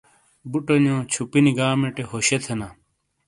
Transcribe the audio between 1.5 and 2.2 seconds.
گامٹے